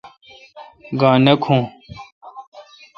گاؘ 0.99 1.17
نہ 1.23 1.33
کھون۔ 1.43 1.61